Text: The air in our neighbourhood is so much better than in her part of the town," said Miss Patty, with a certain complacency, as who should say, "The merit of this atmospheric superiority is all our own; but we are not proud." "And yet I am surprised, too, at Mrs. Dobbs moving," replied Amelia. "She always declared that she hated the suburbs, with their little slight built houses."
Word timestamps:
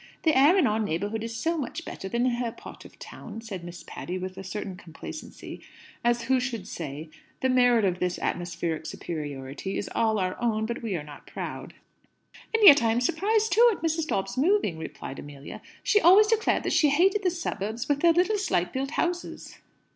The 0.23 0.35
air 0.35 0.57
in 0.57 0.65
our 0.65 0.79
neighbourhood 0.79 1.23
is 1.23 1.35
so 1.35 1.59
much 1.59 1.85
better 1.85 2.09
than 2.09 2.25
in 2.25 2.31
her 2.37 2.51
part 2.51 2.85
of 2.85 2.93
the 2.93 2.97
town," 2.97 3.39
said 3.41 3.63
Miss 3.63 3.83
Patty, 3.85 4.17
with 4.17 4.35
a 4.35 4.43
certain 4.43 4.75
complacency, 4.75 5.61
as 6.03 6.23
who 6.23 6.39
should 6.39 6.67
say, 6.67 7.11
"The 7.41 7.49
merit 7.49 7.85
of 7.85 7.99
this 7.99 8.17
atmospheric 8.17 8.87
superiority 8.87 9.77
is 9.77 9.91
all 9.93 10.17
our 10.17 10.41
own; 10.41 10.65
but 10.65 10.81
we 10.81 10.95
are 10.95 11.03
not 11.03 11.27
proud." 11.27 11.75
"And 12.51 12.63
yet 12.63 12.81
I 12.81 12.91
am 12.91 12.99
surprised, 13.01 13.51
too, 13.51 13.69
at 13.71 13.83
Mrs. 13.83 14.07
Dobbs 14.07 14.37
moving," 14.39 14.79
replied 14.79 15.19
Amelia. 15.19 15.61
"She 15.83 16.01
always 16.01 16.25
declared 16.25 16.63
that 16.63 16.73
she 16.73 16.89
hated 16.89 17.21
the 17.21 17.29
suburbs, 17.29 17.87
with 17.87 17.99
their 17.99 18.11
little 18.13 18.39
slight 18.39 18.73
built 18.73 18.89
houses." 18.97 19.59